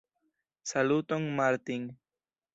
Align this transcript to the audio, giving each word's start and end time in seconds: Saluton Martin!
Saluton 0.63 1.23
Martin! 1.37 1.83